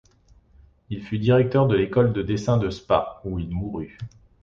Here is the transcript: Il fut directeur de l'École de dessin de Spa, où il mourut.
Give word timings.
Il 0.89 1.03
fut 1.03 1.19
directeur 1.19 1.67
de 1.67 1.75
l'École 1.75 2.11
de 2.11 2.23
dessin 2.23 2.57
de 2.57 2.71
Spa, 2.71 3.21
où 3.23 3.37
il 3.37 3.51
mourut. 3.51 3.99